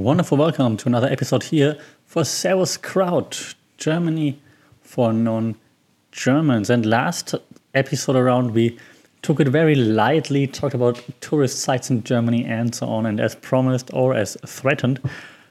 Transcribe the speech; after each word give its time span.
wonderful 0.00 0.38
welcome 0.38 0.78
to 0.78 0.88
another 0.88 1.08
episode 1.08 1.42
here 1.42 1.78
for 2.06 2.24
Sauerkraut, 2.24 3.54
Germany 3.76 4.40
for 4.80 5.12
non 5.12 5.56
Germans. 6.10 6.70
And 6.70 6.86
last 6.86 7.34
episode 7.74 8.16
around, 8.16 8.52
we 8.52 8.78
took 9.20 9.40
it 9.40 9.48
very 9.48 9.74
lightly, 9.74 10.46
talked 10.46 10.74
about 10.74 11.02
tourist 11.20 11.60
sites 11.60 11.90
in 11.90 12.02
Germany 12.02 12.46
and 12.46 12.74
so 12.74 12.86
on. 12.86 13.04
And 13.04 13.20
as 13.20 13.34
promised 13.34 13.90
or 13.92 14.14
as 14.14 14.38
threatened, 14.46 15.00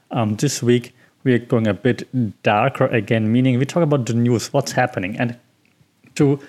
um, 0.10 0.36
this 0.38 0.64
week 0.64 0.96
we 1.24 1.34
are 1.34 1.40
going 1.40 1.68
a 1.68 1.74
bit 1.76 2.08
darker 2.42 2.88
again, 2.88 3.32
meaning 3.32 3.60
we 3.60 3.66
talk 3.66 3.84
about 3.84 4.08
the 4.08 4.16
news, 4.16 4.52
what's 4.52 4.72
happening. 4.72 5.16
And 5.20 5.38
to 6.16 6.40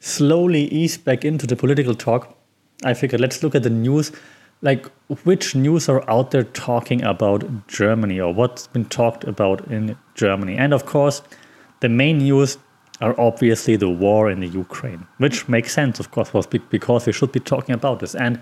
slowly 0.00 0.64
ease 0.64 0.98
back 0.98 1.24
into 1.24 1.46
the 1.46 1.56
political 1.56 1.94
talk, 1.94 2.36
I 2.84 2.92
figured 2.92 3.22
let's 3.22 3.42
look 3.42 3.54
at 3.54 3.62
the 3.62 3.70
news 3.70 4.12
like 4.66 4.86
which 5.24 5.54
news 5.54 5.88
are 5.88 6.02
out 6.10 6.32
there 6.32 6.42
talking 6.42 7.00
about 7.02 7.68
Germany 7.68 8.20
or 8.20 8.34
what's 8.34 8.66
been 8.66 8.84
talked 8.84 9.22
about 9.24 9.66
in 9.68 9.96
Germany. 10.14 10.56
And 10.56 10.74
of 10.74 10.84
course, 10.84 11.22
the 11.80 11.88
main 11.88 12.18
news 12.18 12.58
are 13.00 13.14
obviously 13.20 13.76
the 13.76 13.88
war 13.88 14.30
in 14.30 14.40
the 14.40 14.48
Ukraine, 14.48 15.06
which 15.18 15.48
makes 15.48 15.72
sense, 15.72 16.00
of 16.00 16.10
course, 16.10 16.30
because 16.70 17.06
we 17.06 17.12
should 17.12 17.32
be 17.32 17.40
talking 17.40 17.74
about 17.74 18.00
this. 18.00 18.14
And 18.14 18.40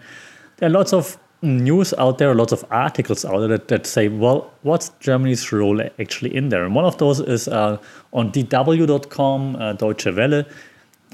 there 0.56 0.69
are 0.69 0.73
lots 0.73 0.92
of 0.92 1.19
news 1.42 1.92
out 1.98 2.19
there, 2.19 2.34
lots 2.34 2.52
of 2.52 2.64
articles 2.70 3.25
out 3.25 3.41
there 3.41 3.48
that, 3.48 3.69
that 3.69 3.86
say, 3.86 4.09
well, 4.09 4.52
what's 4.62 4.91
Germany's 5.00 5.52
role 5.52 5.80
actually 5.98 6.34
in 6.34 6.48
there? 6.48 6.64
And 6.64 6.75
one 6.75 6.86
of 6.86 6.97
those 6.98 7.20
is 7.20 7.48
uh, 7.48 7.77
on 8.12 8.33
dw.com, 8.33 9.56
uh, 9.56 9.72
Deutsche 9.75 10.06
Welle. 10.06 10.45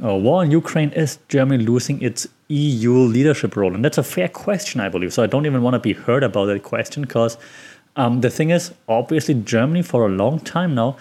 Uh, 0.02 0.14
war 0.14 0.44
in 0.44 0.50
Ukraine 0.50 0.90
is 0.92 1.18
Germany 1.28 1.64
losing 1.64 2.00
its 2.00 2.28
EU 2.50 2.92
leadership 2.92 3.56
role? 3.56 3.74
And 3.74 3.84
that's 3.84 3.98
a 3.98 4.02
fair 4.02 4.28
question, 4.28 4.80
I 4.80 4.88
believe. 4.88 5.12
So 5.12 5.22
I 5.22 5.26
don't 5.26 5.46
even 5.46 5.62
want 5.62 5.74
to 5.74 5.80
be 5.80 5.92
heard 5.92 6.22
about 6.22 6.46
that 6.46 6.62
question 6.62 7.02
because 7.02 7.38
um, 7.96 8.20
the 8.20 8.30
thing 8.30 8.50
is, 8.50 8.72
obviously, 8.88 9.34
Germany 9.34 9.82
for 9.82 10.06
a 10.06 10.08
long 10.08 10.40
time 10.40 10.74
now 10.74 10.96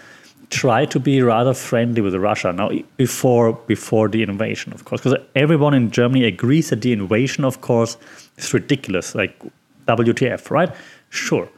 tried 0.49 0.89
to 0.89 0.99
be 0.99 1.21
rather 1.21 1.53
friendly 1.53 2.01
with 2.01 2.15
Russia. 2.15 2.51
Now, 2.51 2.71
before 2.97 3.53
before 3.67 4.07
the 4.09 4.23
invasion, 4.23 4.73
of 4.73 4.85
course, 4.85 5.01
because 5.01 5.19
everyone 5.35 5.73
in 5.73 5.91
Germany 5.91 6.25
agrees 6.25 6.69
that 6.69 6.81
the 6.81 6.91
invasion, 6.91 7.45
of 7.45 7.61
course, 7.61 7.97
is 8.37 8.53
ridiculous. 8.53 9.15
Like 9.15 9.39
WTF, 9.87 10.49
right? 10.49 10.73
Sure. 11.09 11.49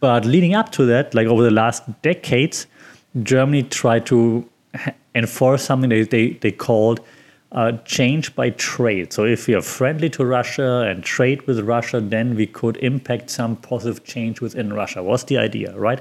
But 0.00 0.24
leading 0.24 0.54
up 0.54 0.72
to 0.72 0.86
that, 0.86 1.14
like 1.14 1.26
over 1.26 1.42
the 1.42 1.50
last 1.50 1.82
decades, 2.02 2.66
Germany 3.22 3.64
tried 3.64 4.06
to 4.06 4.48
enforce 5.14 5.62
something 5.64 5.90
they, 5.90 6.02
they, 6.02 6.30
they 6.34 6.52
called 6.52 7.00
uh, 7.52 7.72
change 7.84 8.34
by 8.34 8.50
trade. 8.50 9.12
So 9.12 9.24
if 9.24 9.46
we 9.46 9.54
are 9.54 9.62
friendly 9.62 10.08
to 10.10 10.24
Russia 10.24 10.86
and 10.88 11.02
trade 11.02 11.42
with 11.46 11.60
Russia, 11.60 12.00
then 12.00 12.36
we 12.36 12.46
could 12.46 12.76
impact 12.78 13.30
some 13.30 13.56
positive 13.56 14.04
change 14.04 14.40
within 14.40 14.72
Russia. 14.72 15.02
Was 15.02 15.24
the 15.24 15.38
idea, 15.38 15.76
right? 15.76 16.00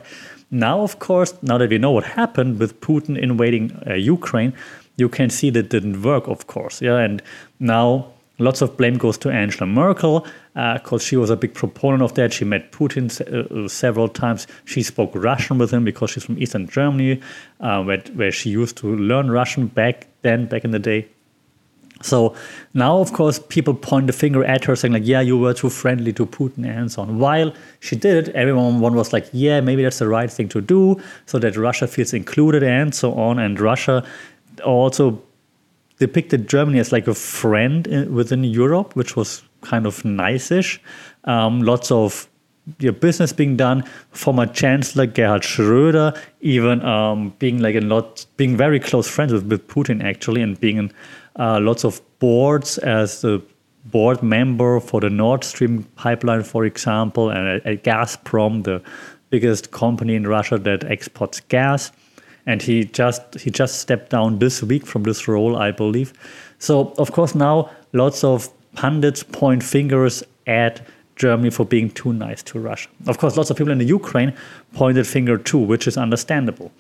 Now, 0.52 0.82
of 0.82 1.00
course, 1.00 1.34
now 1.42 1.58
that 1.58 1.70
we 1.70 1.78
know 1.78 1.92
what 1.92 2.04
happened 2.04 2.60
with 2.60 2.80
Putin 2.82 3.18
invading 3.18 3.82
uh, 3.88 3.94
Ukraine, 3.94 4.54
you 4.98 5.10
can 5.10 5.30
see 5.30 5.50
that 5.52 5.70
didn't 5.70 6.02
work, 6.02 6.28
of 6.28 6.48
course. 6.48 6.82
Yeah, 6.82 6.98
and 6.98 7.22
now 7.60 8.12
lots 8.38 8.62
of 8.62 8.76
blame 8.78 8.98
goes 8.98 9.18
to 9.20 9.30
Angela 9.30 9.68
Merkel 9.68 10.26
because 10.54 11.02
uh, 11.02 11.06
she 11.06 11.16
was 11.16 11.30
a 11.30 11.36
big 11.38 11.54
proponent 11.54 12.02
of 12.02 12.16
that. 12.16 12.34
She 12.34 12.46
met 12.46 12.72
Putin 12.72 13.10
uh, 13.10 13.68
several 13.68 14.08
times. 14.08 14.48
She 14.66 14.82
spoke 14.84 15.12
Russian 15.14 15.58
with 15.58 15.72
him 15.72 15.84
because 15.84 16.12
she's 16.12 16.24
from 16.24 16.38
Eastern 16.40 16.68
Germany, 16.68 17.22
uh, 17.60 17.84
where, 17.84 18.00
where 18.14 18.32
she 18.32 18.50
used 18.50 18.78
to 18.78 18.96
learn 18.96 19.32
Russian 19.32 19.68
back 19.68 20.08
then, 20.22 20.48
back 20.48 20.64
in 20.66 20.72
the 20.72 20.80
day. 20.80 21.08
So 22.02 22.36
now, 22.74 23.00
of 23.00 23.12
course, 23.14 23.40
people 23.50 23.74
point 23.74 24.08
the 24.08 24.14
finger 24.14 24.44
at 24.44 24.64
her 24.66 24.76
saying, 24.76 24.94
like, 24.94 25.06
yeah, 25.06 25.22
you 25.22 25.38
were 25.38 25.54
too 25.54 25.70
friendly 25.70 26.14
to 26.14 26.26
Putin 26.26 26.66
and 26.66 26.92
so 26.92 27.02
on. 27.02 27.20
While 27.20 27.54
she 27.80 27.96
did 27.96 28.28
it, 28.28 28.36
everyone 28.36 28.80
was 28.80 29.12
like, 29.12 29.28
yeah, 29.34 29.60
maybe 29.62 29.84
that's 29.84 30.00
the 30.00 30.08
right 30.08 30.32
thing 30.32 30.50
to 30.50 30.62
do 30.62 31.02
so 31.26 31.40
that 31.40 31.58
Russia 31.58 31.88
feels 31.88 32.14
included 32.14 32.64
and 32.64 32.96
so 32.96 33.14
on. 33.16 33.40
And 33.40 33.60
Russia 33.60 34.06
also 34.64 35.22
depicted 36.00 36.48
Germany 36.48 36.80
as 36.80 36.92
like 36.92 37.08
a 37.08 37.14
friend 37.14 37.86
in, 37.88 38.14
within 38.14 38.44
Europe, 38.44 38.96
which 38.96 39.16
was 39.16 39.44
kind 39.62 39.86
of 39.86 40.06
nice-ish. 40.06 40.82
Um, 41.26 41.62
lots 41.62 41.92
of 41.92 42.30
your 42.80 42.94
business 42.94 43.34
being 43.34 43.58
done. 43.58 43.84
Former 44.12 44.46
Chancellor 44.46 45.06
Gerhard 45.06 45.42
Schröder 45.42 46.18
even 46.42 46.82
um, 46.84 47.34
being 47.40 47.60
like 47.60 47.76
a 47.76 47.82
lot, 47.82 48.26
being 48.38 48.56
very 48.56 48.80
close 48.80 49.10
friends 49.10 49.34
with, 49.34 49.46
with 49.48 49.68
Putin 49.68 50.04
actually, 50.04 50.42
and 50.42 50.60
being 50.60 50.78
in 50.78 50.92
uh, 51.38 51.60
lots 51.60 51.84
of 51.84 52.02
boards 52.20 52.78
as 52.80 53.22
the 53.22 53.42
board 53.86 54.22
member 54.22 54.80
for 54.80 55.00
the 55.00 55.10
Nord 55.10 55.44
Stream 55.44 55.84
pipeline, 55.96 56.44
for 56.44 56.66
example, 56.66 57.30
and 57.30 57.62
at, 57.66 57.84
Gazprom, 57.84 58.64
the 58.64 58.82
biggest 59.30 59.72
company 59.72 60.16
in 60.16 60.28
Russia 60.28 60.58
that 60.58 60.84
exports 60.84 61.40
gas. 61.42 61.92
And 62.46 62.62
he 62.62 62.86
just 62.86 63.36
he 63.36 63.52
just 63.52 63.80
stepped 63.80 64.10
down 64.10 64.40
this 64.40 64.64
week 64.64 64.86
from 64.88 65.04
this 65.04 65.28
role, 65.28 65.56
I 65.56 65.72
believe. 65.72 66.14
So 66.58 66.94
of 66.98 67.12
course 67.12 67.36
now 67.36 67.70
lots 67.94 68.24
of 68.24 68.50
pundits 68.74 69.24
point 69.24 69.62
fingers 69.62 70.24
at 70.48 70.82
Germany 71.16 71.52
for 71.52 71.66
being 71.66 71.92
too 71.92 72.14
nice 72.14 72.42
to 72.44 72.60
Russia. 72.60 72.90
Of 73.06 73.18
course, 73.20 73.38
lots 73.38 73.50
of 73.52 73.58
people 73.58 73.72
in 73.72 73.78
the 73.78 73.86
Ukraine 73.86 74.34
pointed 74.74 75.06
finger 75.06 75.38
too, 75.38 75.60
which 75.60 75.86
is 75.86 75.98
understandable. 75.98 76.72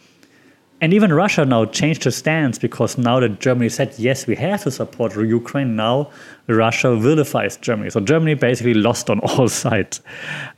And 0.81 0.93
even 0.93 1.11
Russia 1.11 1.45
now 1.45 1.65
changed 1.65 2.05
its 2.05 2.17
stance 2.17 2.57
because 2.57 2.97
now 2.97 3.19
that 3.19 3.39
Germany 3.39 3.69
said, 3.69 3.93
yes, 3.97 4.27
we 4.27 4.35
have 4.35 4.63
to 4.63 4.71
support 4.71 5.15
Ukraine, 5.15 5.75
now 5.75 6.09
Russia 6.47 6.95
vilifies 6.95 7.57
Germany. 7.57 7.89
So 7.89 7.99
Germany 7.99 8.35
basically 8.35 8.73
lost 8.73 9.09
on 9.09 9.19
all 9.19 9.49
sides, 9.63 10.01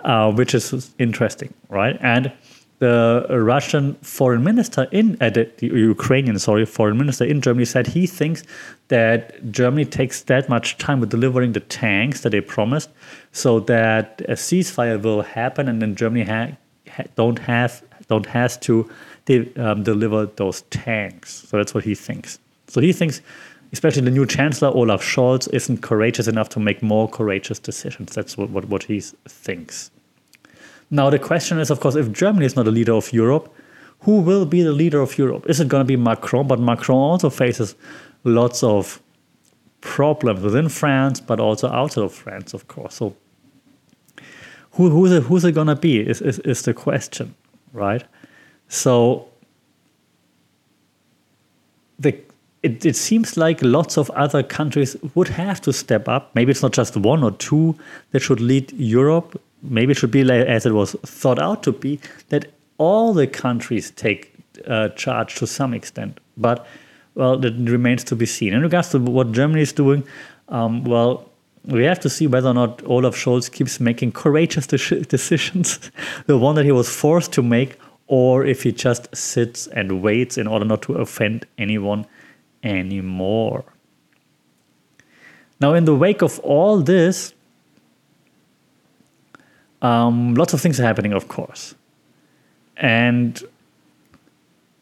uh, 0.01 0.31
which 0.31 0.53
is 0.53 0.93
interesting, 0.99 1.53
right? 1.69 1.97
And 2.01 2.31
the 2.81 3.27
Russian 3.29 3.93
foreign 4.01 4.43
minister 4.43 4.87
in 4.91 5.15
uh, 5.21 5.29
the, 5.29 5.47
the 5.57 5.67
Ukrainian 5.67 6.39
sorry 6.39 6.65
foreign 6.65 6.97
minister 6.97 7.23
in 7.23 7.39
Germany 7.39 7.65
said 7.65 7.85
he 7.85 8.07
thinks 8.07 8.43
that 8.87 9.51
Germany 9.51 9.85
takes 9.85 10.23
that 10.23 10.49
much 10.49 10.79
time 10.79 10.99
with 10.99 11.11
delivering 11.11 11.51
the 11.51 11.59
tanks 11.59 12.21
that 12.21 12.31
they 12.31 12.41
promised, 12.41 12.89
so 13.31 13.59
that 13.59 14.21
a 14.27 14.33
ceasefire 14.33 14.99
will 14.99 15.21
happen, 15.21 15.67
and 15.67 15.79
then 15.79 15.95
Germany 15.95 16.25
ha- 16.25 16.57
ha- 16.89 17.03
don't 17.15 17.37
have 17.37 17.83
don't 18.07 18.25
has 18.25 18.57
to 18.57 18.89
de- 19.25 19.53
um, 19.55 19.83
deliver 19.83 20.25
those 20.25 20.61
tanks. 20.69 21.47
So 21.47 21.57
that's 21.57 21.73
what 21.73 21.83
he 21.83 21.95
thinks. 21.95 22.39
So 22.67 22.81
he 22.81 22.93
thinks, 22.93 23.21
especially 23.73 24.03
the 24.03 24.11
new 24.11 24.25
chancellor 24.25 24.69
Olaf 24.69 25.03
Scholz, 25.03 25.51
isn't 25.53 25.81
courageous 25.81 26.27
enough 26.27 26.49
to 26.49 26.59
make 26.59 26.81
more 26.81 27.07
courageous 27.09 27.59
decisions. 27.59 28.13
That's 28.15 28.37
what 28.37 28.49
what, 28.49 28.65
what 28.65 28.83
he 28.83 29.01
thinks. 29.27 29.91
Now, 30.89 31.09
the 31.09 31.19
question 31.19 31.59
is, 31.59 31.71
of 31.71 31.79
course, 31.79 31.95
if 31.95 32.11
Germany 32.11 32.45
is 32.45 32.55
not 32.55 32.67
a 32.67 32.71
leader 32.71 32.93
of 32.93 33.13
Europe, 33.13 33.53
who 34.01 34.19
will 34.19 34.45
be 34.45 34.61
the 34.61 34.73
leader 34.73 34.99
of 34.99 35.17
Europe? 35.17 35.45
Is 35.49 35.59
it 35.59 35.67
going 35.67 35.81
to 35.81 35.85
be 35.87 35.95
Macron? 35.95 36.47
But 36.47 36.59
Macron 36.59 36.97
also 36.97 37.29
faces 37.29 37.75
lots 38.23 38.63
of 38.63 39.01
problems 39.79 40.41
within 40.41 40.69
France, 40.69 41.19
but 41.19 41.39
also 41.39 41.69
outside 41.69 42.03
of 42.03 42.13
France, 42.13 42.53
of 42.53 42.67
course. 42.67 42.95
So, 42.95 43.15
who, 44.71 44.89
who's 44.89 45.11
it, 45.11 45.23
who's 45.23 45.45
it 45.45 45.53
going 45.53 45.67
to 45.67 45.75
be 45.75 45.99
is, 45.99 46.21
is, 46.21 46.39
is 46.39 46.61
the 46.63 46.73
question, 46.73 47.35
right? 47.73 48.03
So, 48.71 49.27
the, 51.99 52.15
it, 52.63 52.85
it 52.85 52.95
seems 52.95 53.37
like 53.37 53.61
lots 53.61 53.97
of 53.97 54.09
other 54.11 54.43
countries 54.43 54.95
would 55.13 55.27
have 55.27 55.59
to 55.61 55.73
step 55.73 56.07
up. 56.07 56.33
Maybe 56.35 56.51
it's 56.51 56.61
not 56.61 56.71
just 56.71 56.95
one 56.95 57.23
or 57.23 57.31
two 57.31 57.75
that 58.11 58.21
should 58.21 58.39
lead 58.39 58.71
Europe 58.73 59.39
maybe 59.61 59.91
it 59.91 59.97
should 59.97 60.11
be 60.11 60.23
like, 60.23 60.45
as 60.47 60.65
it 60.65 60.73
was 60.73 60.93
thought 61.03 61.39
out 61.39 61.63
to 61.63 61.71
be 61.71 61.99
that 62.29 62.51
all 62.77 63.13
the 63.13 63.27
countries 63.27 63.91
take 63.91 64.33
uh, 64.67 64.89
charge 64.89 65.35
to 65.35 65.47
some 65.47 65.73
extent. 65.73 66.19
But 66.37 66.65
well, 67.15 67.37
that 67.37 67.53
remains 67.53 68.03
to 68.05 68.15
be 68.15 68.25
seen. 68.25 68.53
In 68.53 68.61
regards 68.61 68.89
to 68.89 68.99
what 68.99 69.31
Germany 69.31 69.61
is 69.61 69.73
doing, 69.73 70.03
um, 70.49 70.84
well, 70.84 71.29
we 71.66 71.84
have 71.84 71.99
to 71.99 72.09
see 72.09 72.25
whether 72.25 72.49
or 72.49 72.53
not 72.53 72.81
Olaf 72.85 73.16
Scholz 73.16 73.51
keeps 73.51 73.79
making 73.79 74.13
courageous 74.13 74.66
de- 74.66 75.01
decisions, 75.05 75.91
the 76.25 76.37
one 76.37 76.55
that 76.55 76.66
he 76.66 76.72
was 76.72 76.90
forced 76.90 77.31
to 77.34 77.43
make, 77.43 77.78
or 78.11 78.46
if 78.46 78.63
he 78.63 78.73
just 78.73 79.08
sits 79.16 79.67
and 79.67 80.02
waits 80.02 80.37
in 80.37 80.46
order 80.46 80.66
not 80.66 80.81
to 80.81 80.96
offend 80.96 81.46
anyone 81.58 82.05
anymore. 82.61 83.63
Now, 85.61 85.73
in 85.75 85.85
the 85.85 85.96
wake 85.96 86.22
of 86.22 86.37
all 86.40 86.81
this, 86.81 87.34
um, 89.81 90.34
lots 90.35 90.53
of 90.53 90.59
things 90.59 90.78
are 90.78 90.84
happening, 90.84 91.13
of 91.13 91.29
course. 91.29 91.73
And 92.75 93.41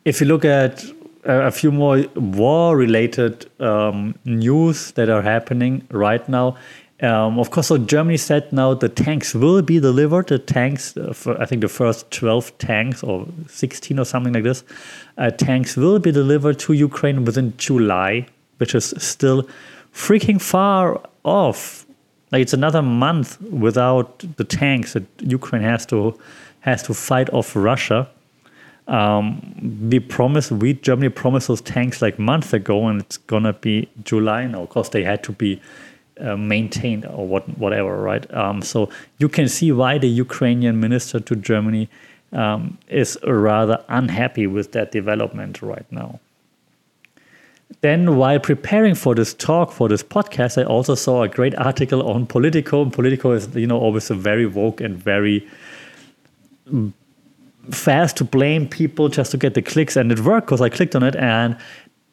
if 0.06 0.20
you 0.20 0.26
look 0.26 0.44
at 0.44 0.84
a 1.24 1.52
few 1.52 1.72
more 1.72 2.06
war 2.16 2.76
related 2.76 3.46
um, 3.62 4.16
news 4.26 4.92
that 4.94 5.08
are 5.08 5.22
happening 5.22 5.88
right 5.92 6.28
now, 6.28 6.58
um, 7.01 7.40
of 7.40 7.51
course, 7.51 7.68
so 7.68 7.78
Germany 7.78 8.18
said 8.18 8.51
now 8.51 8.74
the 8.74 8.90
tanks 8.90 9.34
will 9.34 9.62
be 9.62 9.80
delivered. 9.80 10.28
The 10.28 10.40
tanks, 10.40 10.98
uh, 10.98 11.13
for, 11.13 11.40
I 11.42 11.46
think 11.46 11.62
the 11.62 11.69
first 11.69 12.12
12 12.12 12.57
tanks 12.57 13.04
or 13.04 13.28
16 13.48 14.00
or 14.00 14.06
something 14.06 14.34
like 14.34 14.44
this, 14.44 14.63
uh, 15.18 15.31
tanks 15.31 15.78
will 15.78 16.00
be 16.00 16.12
delivered 16.12 16.60
to 16.60 16.74
Ukraine 16.74 17.25
within 17.25 17.56
July, 17.57 18.28
which 18.57 18.75
is 18.75 18.94
still 18.98 19.48
freaking 19.94 20.42
far 20.42 21.01
off 21.24 21.86
like 22.31 22.42
it's 22.42 22.54
another 22.54 22.81
month 22.81 23.42
without 23.42 24.24
the 24.38 24.44
tanks 24.44 24.94
that 24.94 25.04
Ukraine 25.19 25.63
has 25.63 25.86
to 25.88 26.18
has 26.62 26.84
to 26.84 26.94
fight 26.94 27.30
off 27.31 27.56
Russia. 27.56 28.10
Um, 28.88 29.88
we 29.90 30.00
promised, 30.00 30.52
we 30.52 30.74
Germany 30.74 31.10
promised 31.10 31.48
those 31.48 31.62
tanks 31.62 32.02
like 32.02 32.19
months 32.19 32.54
ago, 32.54 32.88
and 32.88 33.02
it's 33.02 33.18
gonna 33.18 33.54
be 33.54 33.90
July 34.04 34.48
now. 34.48 34.63
Of 34.63 34.69
course, 34.69 34.90
they 34.90 35.04
had 35.04 35.24
to 35.24 35.31
be 35.31 35.62
uh, 36.19 36.38
maintained 36.38 37.06
or 37.06 37.27
what, 37.27 37.57
whatever, 37.57 38.01
right? 38.01 38.31
Um, 38.33 38.62
so 38.62 38.89
you 39.18 39.30
can 39.30 39.48
see 39.48 39.71
why 39.71 39.98
the 39.98 40.07
Ukrainian 40.07 40.80
minister 40.80 41.19
to 41.19 41.36
Germany 41.36 41.89
um, 42.31 42.77
is 42.88 43.18
rather 43.25 43.83
unhappy 43.88 44.48
with 44.48 44.71
that 44.74 44.92
development 44.92 45.62
right 45.62 45.86
now. 45.92 46.19
Then, 47.81 48.18
while 48.18 48.39
preparing 48.39 48.95
for 48.95 49.16
this 49.16 49.33
talk, 49.33 49.71
for 49.71 49.88
this 49.88 50.04
podcast, 50.04 50.60
I 50.60 50.66
also 50.66 50.95
saw 50.95 51.24
a 51.24 51.27
great 51.27 51.56
article 51.56 52.10
on 52.10 52.25
Politico. 52.25 52.81
And 52.81 52.92
Politico 52.92 53.31
is, 53.31 53.56
you 53.56 53.68
know, 53.68 53.77
always 53.77 54.10
a 54.10 54.16
very 54.16 54.45
woke 54.45 54.81
and 54.81 54.98
very 54.98 55.48
fast 57.71 58.18
to 58.18 58.24
blame 58.24 58.68
people 58.68 59.07
just 59.07 59.31
to 59.31 59.38
get 59.38 59.54
the 59.54 59.62
clicks, 59.62 59.95
and 59.95 60.12
it 60.12 60.19
worked 60.19 60.48
because 60.48 60.62
I 60.62 60.69
clicked 60.69 60.95
on 60.95 61.04
it, 61.04 61.16
and 61.16 61.56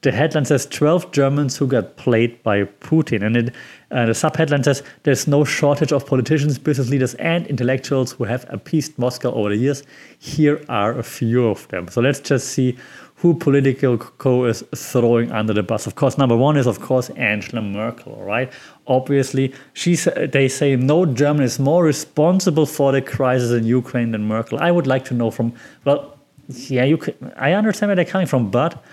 the 0.03 0.13
headline 0.13 0.45
says 0.45 0.67
12 0.67 1.11
Germans 1.13 1.57
who 1.57 1.67
got 1.67 1.97
played 1.97 2.43
by 2.43 2.65
Putin. 2.65 3.25
And 3.25 3.37
it, 3.37 3.55
uh, 3.91 4.07
the 4.07 4.13
subheadline 4.13 4.65
says 4.65 4.83
there's 5.03 5.27
no 5.27 5.45
shortage 5.45 5.93
of 5.93 6.07
politicians, 6.07 6.59
business 6.59 6.91
leaders, 6.91 7.15
and 7.15 7.47
intellectuals 7.47 8.13
who 8.13 8.25
have 8.25 8.45
appeased 8.49 8.99
Moscow 8.99 9.33
over 9.33 9.49
the 9.49 9.57
years. 9.57 9.83
Here 10.19 10.65
are 10.69 10.99
a 10.99 11.03
few 11.03 11.47
of 11.49 11.67
them. 11.69 11.89
So 11.89 12.01
let's 12.01 12.21
just 12.21 12.49
see 12.49 12.77
who 13.17 13.35
Politico 13.35 14.45
is 14.45 14.63
throwing 14.75 15.33
under 15.33 15.55
the 15.55 15.63
bus. 15.63 15.87
Of 15.87 15.95
course, 15.95 16.19
number 16.19 16.37
one 16.37 16.59
is, 16.59 16.67
of 16.67 16.81
course, 16.81 17.09
Angela 17.11 17.63
Merkel, 17.63 18.23
right? 18.23 18.53
Obviously, 18.87 19.55
she's, 19.73 20.05
they 20.05 20.49
say 20.49 20.77
no 20.77 21.07
German 21.07 21.43
is 21.43 21.59
more 21.59 21.83
responsible 21.83 22.67
for 22.67 22.93
the 22.93 23.01
crisis 23.01 23.53
in 23.53 23.65
Ukraine 23.65 24.11
than 24.11 24.29
Merkel. 24.29 24.59
I 24.61 24.71
would 24.71 24.87
like 24.87 25.07
to 25.07 25.15
know 25.15 25.31
from, 25.31 25.55
well, 25.85 26.19
yeah, 26.49 26.85
you 26.85 26.99
could, 26.99 27.17
I 27.37 27.53
understand 27.53 27.89
where 27.89 27.97
they're 27.97 28.05
coming 28.05 28.27
from, 28.27 28.51
but 28.51 28.85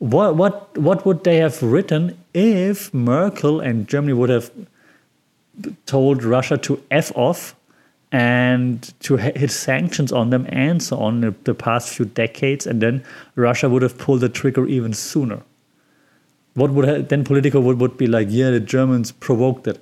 what 0.00 0.34
what 0.34 0.76
what 0.78 1.04
would 1.06 1.24
they 1.24 1.36
have 1.36 1.62
written 1.62 2.18
if 2.34 2.92
Merkel 2.92 3.60
and 3.60 3.86
Germany 3.86 4.14
would 4.14 4.30
have 4.30 4.50
told 5.84 6.24
Russia 6.24 6.56
to 6.56 6.82
f 6.90 7.12
off 7.14 7.54
and 8.10 8.92
to 9.00 9.16
hit 9.18 9.50
sanctions 9.50 10.10
on 10.10 10.30
them 10.30 10.46
and 10.48 10.82
so 10.82 10.96
on 10.96 11.20
the, 11.20 11.34
the 11.44 11.54
past 11.54 11.90
few 11.90 12.06
decades, 12.06 12.66
and 12.66 12.80
then 12.80 13.04
Russia 13.36 13.68
would 13.68 13.82
have 13.82 13.98
pulled 13.98 14.20
the 14.20 14.28
trigger 14.28 14.66
even 14.66 14.92
sooner? 14.92 15.42
What 16.54 16.70
would 16.70 16.88
have, 16.88 17.08
then 17.08 17.22
Politico 17.22 17.60
would, 17.60 17.78
would 17.78 17.96
be 17.96 18.06
like? 18.06 18.28
Yeah, 18.30 18.50
the 18.50 18.58
Germans 18.58 19.12
provoked 19.12 19.68
it. 19.68 19.80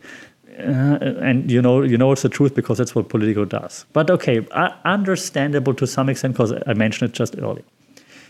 Uh, 0.58 0.98
and 1.22 1.50
you 1.50 1.62
know, 1.62 1.82
you 1.82 1.96
know 1.96 2.10
it's 2.10 2.22
the 2.22 2.28
truth 2.28 2.54
because 2.56 2.76
that's 2.76 2.94
what 2.94 3.08
Politico 3.08 3.44
does. 3.44 3.86
But 3.92 4.10
okay, 4.10 4.44
uh, 4.50 4.70
understandable 4.84 5.72
to 5.74 5.86
some 5.86 6.08
extent 6.08 6.34
because 6.34 6.52
I 6.66 6.74
mentioned 6.74 7.10
it 7.10 7.14
just 7.14 7.38
earlier. 7.38 7.64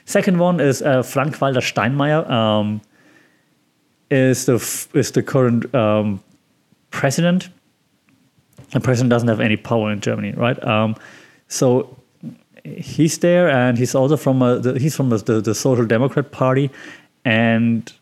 Second 0.08 0.38
one 0.38 0.58
is 0.58 0.80
uh, 0.80 1.02
Frank-Walter 1.02 1.60
Steinmeier, 1.60 2.26
um, 2.30 2.80
is 4.10 4.46
the 4.46 4.54
is 4.94 5.10
the 5.10 5.22
current 5.22 5.74
um, 5.74 6.24
president. 6.90 7.50
The 8.70 8.80
president 8.80 9.10
doesn't 9.10 9.28
have 9.28 9.40
any 9.40 9.58
power 9.58 9.92
in 9.92 10.00
Germany, 10.00 10.32
right? 10.32 10.58
Um, 10.64 10.96
so 11.48 11.94
he's 12.64 13.18
there, 13.18 13.50
and 13.50 13.76
he's 13.76 13.94
also 13.94 14.16
from 14.16 14.40
a, 14.40 14.58
the, 14.58 14.78
he's 14.78 14.96
from 14.96 15.10
the, 15.10 15.18
the, 15.18 15.42
the 15.42 15.54
Social 15.54 15.84
Democrat 15.84 16.32
Party, 16.32 16.70
and 17.26 17.92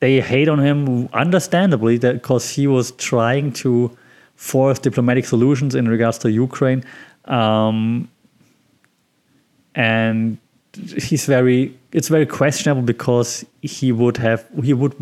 they 0.00 0.18
hate 0.18 0.48
on 0.48 0.60
him 0.60 1.10
understandably 1.12 1.98
because 1.98 2.48
he 2.48 2.66
was 2.66 2.92
trying 2.92 3.52
to 3.64 3.94
force 4.34 4.78
diplomatic 4.78 5.26
solutions 5.26 5.74
in 5.74 5.88
regards 5.88 6.16
to 6.20 6.30
Ukraine. 6.30 6.84
Um, 7.26 8.08
and 9.78 10.38
he's 10.96 11.24
very 11.24 11.72
it's 11.92 12.08
very 12.08 12.26
questionable 12.26 12.82
because 12.82 13.46
he 13.62 13.92
would 13.92 14.16
have 14.18 14.44
he 14.62 14.74
would 14.74 14.94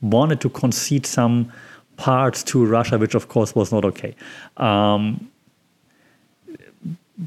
wanted 0.00 0.40
to 0.40 0.48
concede 0.48 1.04
some 1.04 1.52
parts 1.96 2.44
to 2.44 2.64
Russia, 2.64 2.96
which 2.96 3.14
of 3.14 3.28
course 3.28 3.54
was 3.54 3.72
not 3.72 3.84
okay. 3.84 4.14
Um, 4.56 5.28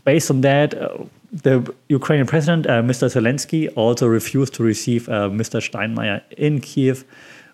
based 0.06 0.32
on 0.32 0.42
that, 0.42 0.74
uh, 0.74 1.04
the 1.34 1.74
Ukrainian 1.90 2.26
president, 2.26 2.66
uh, 2.68 2.82
Mr. 2.82 3.10
Zelensky, 3.10 3.70
also 3.76 4.08
refused 4.08 4.54
to 4.54 4.64
receive 4.64 5.10
uh, 5.10 5.30
Mr. 5.30 5.60
Steinmeier 5.60 6.22
in 6.38 6.62
Kiev, 6.62 7.04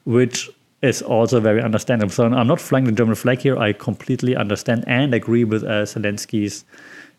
which 0.05 0.47
is 0.83 1.01
also 1.01 1.39
very 1.39 1.63
understandable. 1.63 2.11
So 2.11 2.25
I'm 2.25 2.45
not 2.45 2.61
flying 2.61 2.85
the 2.85 2.91
German 2.91 3.15
flag 3.15 3.39
here. 3.39 3.57
I 3.57 3.73
completely 3.73 4.35
understand 4.35 4.83
and 4.85 5.15
agree 5.15 5.43
with 5.43 5.63
uh, 5.63 5.85
Zelensky's 5.85 6.63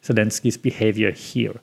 Zelensky's 0.04 0.56
behavior 0.56 1.10
here. 1.10 1.60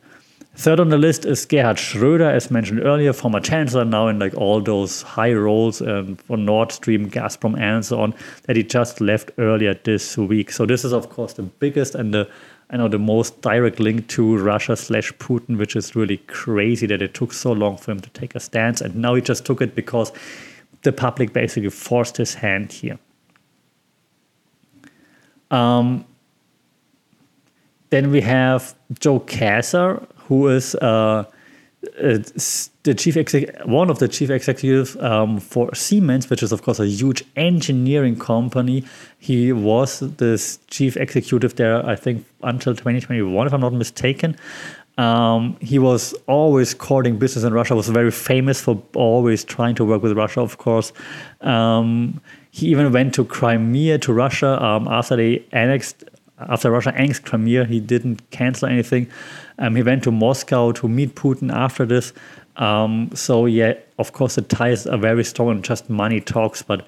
Third 0.57 0.79
on 0.79 0.87
the 0.87 0.97
list 0.97 1.25
is 1.25 1.45
Gerhard 1.45 1.75
Schröder, 1.75 2.31
as 2.31 2.49
mentioned 2.49 2.81
earlier, 2.81 3.11
former 3.11 3.41
chancellor, 3.41 3.83
now 3.83 4.07
in 4.07 4.19
like 4.19 4.33
all 4.35 4.61
those 4.61 5.01
high 5.01 5.33
roles 5.33 5.81
um, 5.81 6.15
for 6.15 6.37
Nord 6.37 6.71
Stream, 6.71 7.11
Gazprom, 7.11 7.59
and 7.59 7.85
so 7.85 7.99
on, 7.99 8.13
that 8.43 8.55
he 8.55 8.63
just 8.63 9.01
left 9.01 9.31
earlier 9.37 9.73
this 9.73 10.17
week. 10.17 10.51
So 10.51 10.65
this 10.65 10.85
is, 10.85 10.93
of 10.93 11.09
course, 11.09 11.33
the 11.33 11.43
biggest 11.43 11.93
and 11.93 12.13
the 12.13 12.29
I 12.69 12.77
know 12.77 12.87
the 12.87 12.97
most 12.97 13.41
direct 13.41 13.79
link 13.79 14.07
to 14.07 14.37
Russia 14.37 14.75
slash 14.75 15.11
Putin, 15.13 15.57
which 15.57 15.75
is 15.75 15.95
really 15.95 16.17
crazy 16.17 16.87
that 16.87 17.01
it 17.01 17.13
took 17.13 17.31
so 17.31 17.51
long 17.51 17.77
for 17.77 17.91
him 17.91 17.99
to 17.99 18.09
take 18.11 18.33
a 18.33 18.39
stance, 18.39 18.81
and 18.81 18.95
now 18.95 19.13
he 19.13 19.21
just 19.21 19.45
took 19.45 19.61
it 19.61 19.75
because 19.75 20.11
the 20.81 20.91
public 20.91 21.33
basically 21.33 21.69
forced 21.69 22.17
his 22.17 22.33
hand 22.33 22.71
here. 22.71 22.97
Um, 25.51 26.05
then 27.89 28.09
we 28.09 28.21
have 28.21 28.73
Joe 28.99 29.19
Kaeser, 29.19 30.07
who 30.27 30.47
is 30.47 30.75
uh, 30.75 31.25
uh, 32.01 32.17
the 32.83 32.93
chief 32.95 33.17
exec- 33.17 33.65
one 33.65 33.89
of 33.89 33.99
the 33.99 34.07
chief 34.07 34.29
executives 34.29 34.95
um, 34.97 35.39
for 35.39 35.73
Siemens, 35.73 36.29
which 36.29 36.43
is 36.43 36.51
of 36.51 36.61
course 36.61 36.79
a 36.79 36.87
huge 36.87 37.23
engineering 37.35 38.17
company. 38.17 38.83
He 39.19 39.51
was 39.51 39.99
the 39.99 40.57
chief 40.67 40.97
executive 40.97 41.55
there, 41.55 41.85
I 41.85 41.95
think, 41.95 42.25
until 42.43 42.73
2021, 42.73 43.47
if 43.47 43.53
I'm 43.53 43.61
not 43.61 43.73
mistaken. 43.73 44.35
Um, 44.97 45.57
he 45.59 45.77
was 45.77 46.13
always 46.27 46.73
courting 46.73 47.17
business 47.17 47.43
in 47.43 47.53
Russia. 47.53 47.75
Was 47.75 47.89
very 47.89 48.11
famous 48.11 48.61
for 48.61 48.81
always 48.95 49.43
trying 49.43 49.75
to 49.75 49.85
work 49.85 50.01
with 50.01 50.13
Russia, 50.13 50.41
of 50.41 50.57
course. 50.57 50.93
Um, 51.41 52.21
he 52.51 52.67
even 52.67 52.93
went 52.93 53.13
to 53.15 53.25
Crimea 53.25 53.97
to 53.99 54.13
Russia 54.13 54.63
um, 54.63 54.87
after 54.87 55.17
they 55.17 55.43
annexed 55.51 56.05
after 56.39 56.71
Russia 56.71 56.93
annexed 56.95 57.25
Crimea. 57.25 57.65
He 57.65 57.79
didn't 57.79 58.29
cancel 58.31 58.67
anything. 58.67 59.07
Um, 59.57 59.75
he 59.75 59.83
went 59.83 60.03
to 60.03 60.11
Moscow 60.11 60.71
to 60.73 60.87
meet 60.87 61.15
Putin 61.15 61.53
after 61.53 61.85
this. 61.85 62.13
Um, 62.57 63.09
so 63.13 63.45
yeah, 63.45 63.73
of 63.99 64.13
course 64.13 64.35
the 64.35 64.41
ties 64.41 64.87
are 64.87 64.97
very 64.97 65.23
strong 65.23 65.49
and 65.49 65.63
just 65.63 65.89
money 65.89 66.21
talks. 66.21 66.61
But 66.61 66.85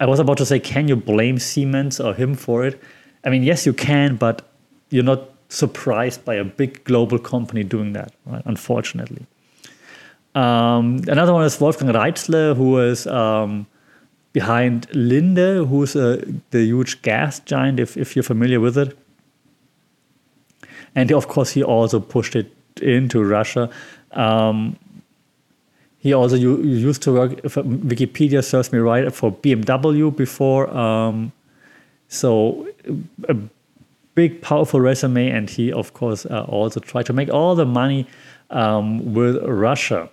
I 0.00 0.06
was 0.06 0.18
about 0.18 0.38
to 0.38 0.46
say, 0.46 0.58
can 0.58 0.88
you 0.88 0.96
blame 0.96 1.38
Siemens 1.38 2.00
or 2.00 2.14
him 2.14 2.34
for 2.34 2.64
it? 2.64 2.80
I 3.24 3.30
mean, 3.30 3.42
yes, 3.42 3.64
you 3.66 3.72
can, 3.72 4.16
but 4.16 4.42
you're 4.90 5.04
not 5.04 5.30
surprised 5.48 6.24
by 6.24 6.34
a 6.34 6.44
big 6.44 6.84
global 6.84 7.18
company 7.18 7.64
doing 7.64 7.92
that, 7.92 8.12
right? 8.26 8.42
Unfortunately. 8.44 9.26
Um, 10.34 11.00
another 11.06 11.32
one 11.32 11.44
is 11.44 11.60
Wolfgang 11.60 11.88
Reitzle, 11.88 12.56
who 12.56 12.78
is 12.80 13.06
um, 13.06 13.66
behind 14.34 14.86
Linde, 14.90 15.66
who's 15.66 15.96
uh, 15.96 16.22
the 16.50 16.62
huge 16.62 17.00
gas 17.00 17.40
giant, 17.40 17.80
if, 17.80 17.96
if 17.96 18.14
you're 18.14 18.22
familiar 18.22 18.60
with 18.60 18.76
it 18.76 18.94
and 20.94 21.10
of 21.12 21.28
course 21.28 21.50
he 21.50 21.62
also 21.62 22.00
pushed 22.00 22.36
it 22.36 22.50
into 22.80 23.22
Russia. 23.22 23.70
Um, 24.12 24.76
he 25.98 26.12
also 26.12 26.36
used 26.36 27.02
to 27.02 27.12
work. 27.12 27.30
Wikipedia 27.42 28.44
serves 28.44 28.72
me 28.72 28.78
right 28.78 29.12
for 29.12 29.32
BMW 29.32 30.14
before. 30.14 30.68
Um, 30.76 31.32
so 32.08 32.68
a 33.28 33.36
big, 34.14 34.42
powerful 34.42 34.80
resume, 34.80 35.30
and 35.30 35.48
he 35.48 35.72
of 35.72 35.94
course 35.94 36.26
uh, 36.26 36.42
also 36.42 36.78
tried 36.80 37.06
to 37.06 37.12
make 37.12 37.30
all 37.30 37.54
the 37.54 37.64
money 37.64 38.06
um, 38.50 39.14
with 39.14 39.42
Russia. 39.44 40.10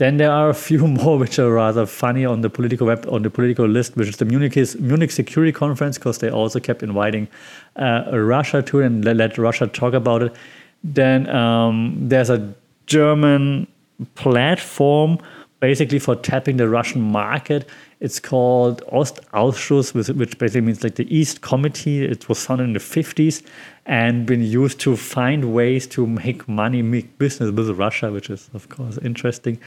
Then 0.00 0.16
there 0.16 0.32
are 0.32 0.48
a 0.48 0.54
few 0.54 0.86
more 1.00 1.18
which 1.18 1.38
are 1.38 1.52
rather 1.52 1.84
funny 1.84 2.24
on 2.24 2.40
the 2.40 2.48
political 2.48 2.86
web 2.86 3.06
on 3.10 3.22
the 3.22 3.28
political 3.28 3.66
list, 3.66 3.96
which 3.96 4.08
is 4.08 4.16
the 4.16 4.24
Munich 4.24 4.56
Munich 4.80 5.10
Security 5.10 5.52
Conference, 5.52 5.98
because 5.98 6.18
they 6.18 6.30
also 6.30 6.58
kept 6.58 6.82
inviting 6.82 7.28
uh, 7.76 8.04
Russia 8.10 8.62
to 8.62 8.80
it 8.80 8.86
and 8.86 9.04
let, 9.04 9.16
let, 9.16 9.36
Russia 9.36 9.66
talk 9.66 9.92
about 9.92 10.22
it. 10.22 10.34
Then 10.82 11.28
um, 11.28 11.96
there's 12.08 12.30
a 12.30 12.54
German 12.86 13.66
platform 14.14 15.18
basically 15.60 15.98
for 15.98 16.16
tapping 16.16 16.56
the 16.56 16.68
Russian 16.68 17.02
market. 17.02 17.68
It's 18.00 18.18
called 18.18 18.82
Ostausschuss, 18.86 19.94
which 19.94 20.38
basically 20.38 20.62
means 20.62 20.82
like 20.82 20.94
the 20.94 21.14
East 21.14 21.42
Committee. 21.42 22.04
It 22.04 22.28
was 22.28 22.44
founded 22.44 22.68
in 22.68 22.72
the 22.72 22.80
50s 22.80 23.42
and 23.84 24.26
been 24.26 24.42
used 24.42 24.80
to 24.80 24.96
find 24.96 25.52
ways 25.52 25.86
to 25.88 26.06
make 26.06 26.48
money, 26.48 26.80
make 26.80 27.18
business 27.18 27.50
with 27.50 27.70
Russia, 27.78 28.10
which 28.10 28.30
is, 28.30 28.48
of 28.54 28.68
course, 28.70 28.98
interesting. 28.98 29.60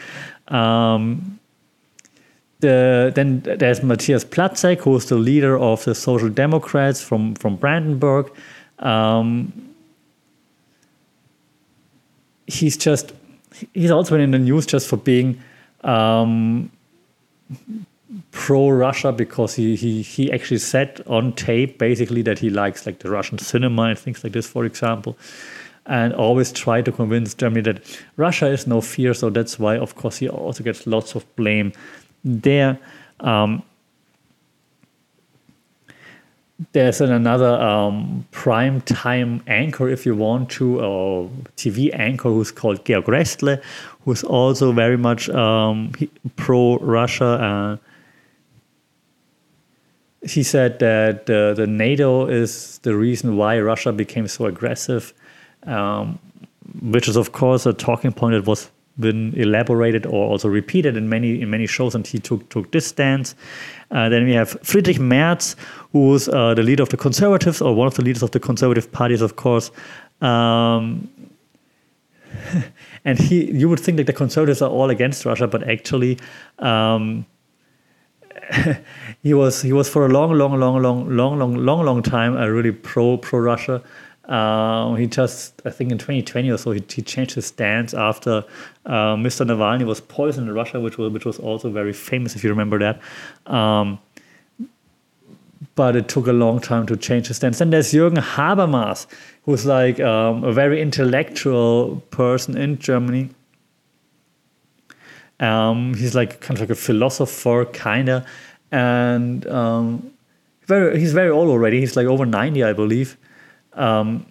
Um, 0.47 1.39
the, 2.59 3.11
then 3.13 3.41
there's 3.41 3.83
Matthias 3.83 4.25
Platzeck, 4.25 4.79
who's 4.79 5.05
the 5.05 5.15
leader 5.15 5.57
of 5.59 5.83
the 5.83 5.93
Social 5.93 6.29
Democrats 6.29 7.03
from, 7.03 7.35
from 7.35 7.55
Brandenburg. 7.57 8.31
Um, 8.79 9.73
he's 12.47 12.77
just 12.77 13.13
he's 13.73 13.91
also 13.91 14.15
been 14.15 14.21
in 14.21 14.31
the 14.31 14.39
news 14.39 14.65
just 14.65 14.87
for 14.87 14.97
being 14.97 15.41
um, 15.83 16.71
pro 18.31 18.69
Russia 18.69 19.11
because 19.11 19.55
he, 19.55 19.75
he 19.75 20.01
he 20.01 20.31
actually 20.31 20.59
said 20.59 21.01
on 21.07 21.33
tape 21.33 21.77
basically 21.77 22.21
that 22.21 22.39
he 22.39 22.49
likes 22.49 22.85
like 22.85 22.99
the 22.99 23.09
Russian 23.09 23.37
cinema 23.37 23.83
and 23.83 23.99
things 23.99 24.23
like 24.23 24.33
this, 24.33 24.47
for 24.47 24.65
example, 24.65 25.17
and 25.85 26.13
always 26.13 26.51
try 26.51 26.81
to 26.81 26.91
convince 26.91 27.33
Germany 27.33 27.61
that 27.61 28.01
Russia 28.17 28.47
is 28.47 28.67
no 28.67 28.81
fear. 28.81 29.13
So 29.13 29.29
that's 29.29 29.59
why, 29.59 29.77
of 29.77 29.95
course, 29.95 30.17
he 30.17 30.29
also 30.29 30.63
gets 30.63 30.87
lots 30.87 31.15
of 31.15 31.35
blame 31.35 31.73
there. 32.23 32.79
Um, 33.19 33.63
there's 36.71 37.01
another 37.01 37.59
um, 37.61 38.25
prime 38.31 38.81
time 38.81 39.43
anchor, 39.47 39.89
if 39.89 40.05
you 40.05 40.15
want 40.15 40.49
to, 40.51 40.79
or 40.79 41.29
TV 41.57 41.93
anchor 41.93 42.29
who's 42.29 42.51
called 42.51 42.85
Georg 42.85 43.05
Restle, 43.05 43.61
who's 44.05 44.23
also 44.23 44.71
very 44.71 44.97
much 44.97 45.29
um, 45.29 45.91
pro 46.35 46.77
Russia. 46.79 47.25
Uh, 47.25 47.77
he 50.25 50.43
said 50.43 50.79
that 50.79 51.29
uh, 51.29 51.53
the 51.53 51.67
NATO 51.67 52.27
is 52.27 52.79
the 52.79 52.95
reason 52.95 53.35
why 53.35 53.59
Russia 53.59 53.91
became 53.91 54.27
so 54.27 54.45
aggressive, 54.45 55.13
um, 55.63 56.17
which 56.81 57.07
is 57.07 57.17
of 57.17 57.31
course 57.33 57.65
a 57.65 57.73
talking 57.73 58.13
point 58.13 58.33
that 58.35 58.47
was 58.47 58.69
been 58.99 59.33
elaborated 59.35 60.05
or 60.05 60.29
also 60.29 60.47
repeated 60.47 60.95
in 60.95 61.09
many 61.09 61.41
in 61.41 61.49
many 61.49 61.67
shows, 61.67 61.95
and 61.95 62.05
he 62.05 62.19
took 62.19 62.47
took 62.49 62.71
this 62.71 62.87
stance. 62.87 63.35
Uh, 63.91 64.09
then 64.09 64.25
we 64.25 64.33
have 64.33 64.57
Friedrich 64.63 64.99
Merz, 64.99 65.55
who's 65.91 66.29
uh, 66.29 66.53
the 66.53 66.63
leader 66.63 66.83
of 66.83 66.89
the 66.89 66.97
Conservatives 66.97 67.61
or 67.61 67.75
one 67.75 67.87
of 67.87 67.95
the 67.95 68.03
leaders 68.03 68.23
of 68.23 68.31
the 68.31 68.39
Conservative 68.39 68.91
parties, 68.91 69.21
of 69.21 69.35
course. 69.35 69.71
Um, 70.21 71.09
and 73.05 73.19
he, 73.19 73.51
you 73.51 73.69
would 73.69 73.79
think 73.79 73.97
that 73.97 74.07
the 74.07 74.13
Conservatives 74.13 74.61
are 74.61 74.69
all 74.69 74.89
against 74.89 75.25
Russia, 75.25 75.47
but 75.47 75.67
actually. 75.67 76.19
Um, 76.59 77.25
he 79.23 79.33
was 79.33 79.61
he 79.61 79.71
was 79.71 79.89
for 79.89 80.05
a 80.05 80.09
long, 80.09 80.33
long, 80.33 80.59
long, 80.59 80.81
long, 80.81 81.15
long, 81.15 81.39
long, 81.39 81.55
long, 81.55 81.85
long 81.85 82.03
time 82.03 82.35
a 82.35 82.51
really 82.51 82.71
pro 82.71 83.17
pro 83.17 83.39
Russia. 83.39 83.81
Uh, 84.25 84.93
he 84.93 85.05
just, 85.05 85.61
I 85.65 85.69
think 85.69 85.91
in 85.91 85.97
2020 85.97 86.49
or 86.49 86.57
so, 86.57 86.71
he, 86.71 86.81
he 86.89 87.01
changed 87.01 87.35
his 87.35 87.45
stance 87.45 87.93
after 87.93 88.45
uh, 88.85 89.15
Mr. 89.15 89.45
Navalny 89.45 89.85
was 89.85 89.99
poisoned 89.99 90.47
in 90.47 90.53
Russia, 90.53 90.79
which 90.79 90.97
was 90.97 91.11
which 91.11 91.25
was 91.25 91.39
also 91.39 91.69
very 91.69 91.91
famous 91.91 92.35
if 92.35 92.43
you 92.43 92.49
remember 92.49 92.79
that. 92.79 93.01
Um, 93.51 93.99
but 95.75 95.95
it 95.95 96.07
took 96.07 96.27
a 96.27 96.33
long 96.33 96.59
time 96.59 96.85
to 96.85 96.95
change 96.95 97.27
his 97.27 97.37
stance. 97.37 97.59
Then 97.59 97.71
there's 97.71 97.91
Jürgen 97.91 98.17
Habermas, 98.17 99.07
who's 99.43 99.65
like 99.65 99.99
um, 99.99 100.43
a 100.43 100.53
very 100.53 100.81
intellectual 100.81 102.01
person 102.11 102.55
in 102.55 102.79
Germany. 102.79 103.29
Um, 105.39 105.95
he's 105.95 106.15
like 106.15 106.39
kind 106.39 106.57
of 106.57 106.61
like 106.61 106.69
a 106.69 106.75
philosopher, 106.75 107.65
kinda, 107.65 108.25
and 108.71 109.45
um, 109.47 110.13
very 110.65 110.97
he's 110.97 111.11
very 111.11 111.29
old 111.29 111.49
already. 111.49 111.81
He's 111.81 111.97
like 111.97 112.07
over 112.07 112.25
ninety, 112.25 112.63
I 112.63 112.71
believe. 112.71 113.17
Um, 113.75 114.25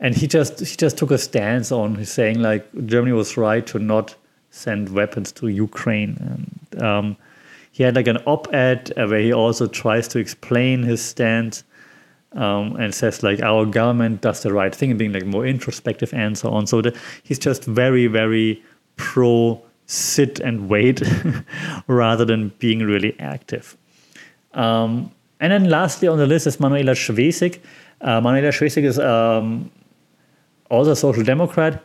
and 0.00 0.14
he 0.14 0.26
just 0.26 0.60
he 0.60 0.76
just 0.76 0.96
took 0.96 1.10
a 1.10 1.18
stance 1.18 1.70
on 1.70 2.04
saying 2.04 2.40
like 2.40 2.66
Germany 2.86 3.12
was 3.12 3.36
right 3.36 3.66
to 3.66 3.78
not 3.78 4.14
send 4.50 4.88
weapons 4.88 5.30
to 5.32 5.48
Ukraine. 5.48 6.16
And 6.72 6.82
um, 6.82 7.16
he 7.70 7.82
had 7.82 7.94
like 7.94 8.08
an 8.08 8.16
op-ed 8.26 8.92
uh, 8.96 9.06
where 9.06 9.20
he 9.20 9.32
also 9.32 9.66
tries 9.66 10.08
to 10.08 10.18
explain 10.18 10.82
his 10.82 11.02
stance 11.04 11.62
um, 12.32 12.76
and 12.76 12.94
says 12.94 13.22
like 13.22 13.40
our 13.42 13.66
government 13.66 14.22
does 14.22 14.42
the 14.42 14.52
right 14.52 14.74
thing 14.74 14.90
and 14.90 14.98
being 14.98 15.12
like 15.12 15.26
more 15.26 15.46
introspective 15.46 16.12
and 16.14 16.36
so 16.36 16.50
on. 16.50 16.66
So 16.66 16.80
the, 16.80 16.98
he's 17.22 17.38
just 17.38 17.64
very 17.64 18.06
very 18.06 18.62
pro 18.96 19.62
sit 19.86 20.40
and 20.40 20.68
wait 20.68 21.02
rather 21.86 22.24
than 22.24 22.48
being 22.58 22.80
really 22.80 23.18
active. 23.20 23.76
Um, 24.54 25.12
and 25.40 25.52
then 25.52 25.70
lastly 25.70 26.06
on 26.06 26.18
the 26.18 26.26
list 26.26 26.46
is 26.46 26.60
Manuela 26.60 26.92
Schwesig. 26.92 27.60
Uh, 28.00 28.20
Manuela 28.20 28.48
Schwesig 28.52 28.84
is 28.84 28.98
um, 28.98 29.70
also 30.70 30.92
a 30.92 30.96
social 30.96 31.24
democrat. 31.24 31.82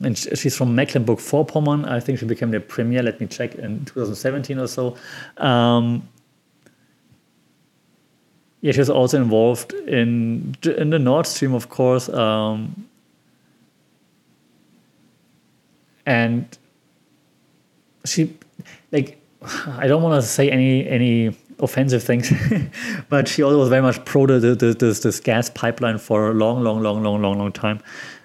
And 0.00 0.18
she's 0.18 0.56
from 0.56 0.74
Mecklenburg-Vorpommern. 0.74 1.88
I 1.88 2.00
think 2.00 2.18
she 2.18 2.26
became 2.26 2.50
the 2.50 2.58
premier, 2.58 3.04
let 3.04 3.20
me 3.20 3.28
check, 3.28 3.54
in 3.54 3.84
2017 3.84 4.58
or 4.58 4.66
so. 4.66 4.96
Um, 5.36 6.08
yeah, 8.62 8.72
she 8.72 8.80
was 8.80 8.90
also 8.90 9.16
involved 9.20 9.72
in 9.72 10.56
in 10.64 10.90
the 10.90 10.98
Nord 10.98 11.26
Stream, 11.26 11.52
of 11.52 11.68
course. 11.68 12.08
Um, 12.08 12.88
and 16.06 16.46
she, 18.04 18.36
like, 18.92 19.20
I 19.66 19.88
don't 19.88 20.02
want 20.02 20.20
to 20.20 20.26
say 20.26 20.50
any 20.50 20.88
any 20.88 21.36
offensive 21.62 22.02
things, 22.02 22.32
but 23.08 23.28
she 23.28 23.42
also 23.42 23.58
was 23.58 23.68
very 23.68 23.82
much 23.82 24.04
pro 24.04 24.26
the, 24.26 24.54
the, 24.54 24.74
this, 24.74 25.00
this 25.00 25.20
gas 25.20 25.48
pipeline 25.50 25.98
for 25.98 26.30
a 26.30 26.34
long, 26.34 26.62
long, 26.62 26.82
long, 26.82 27.02
long, 27.02 27.22
long, 27.22 27.38
long 27.38 27.52
time. 27.52 27.80